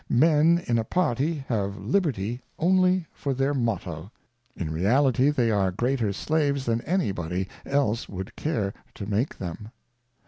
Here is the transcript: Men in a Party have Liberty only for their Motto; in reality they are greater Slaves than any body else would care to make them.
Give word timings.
Men 0.09 0.63
in 0.65 0.79
a 0.79 0.83
Party 0.83 1.45
have 1.47 1.77
Liberty 1.77 2.41
only 2.57 3.05
for 3.13 3.35
their 3.35 3.53
Motto; 3.53 4.11
in 4.55 4.71
reality 4.71 5.29
they 5.29 5.51
are 5.51 5.69
greater 5.71 6.11
Slaves 6.11 6.65
than 6.65 6.81
any 6.85 7.11
body 7.11 7.47
else 7.67 8.09
would 8.09 8.35
care 8.35 8.73
to 8.95 9.05
make 9.05 9.37
them. 9.37 9.69